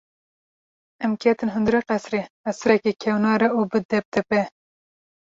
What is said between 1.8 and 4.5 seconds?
qesirê; qesirekê kevnare û bi depdepe.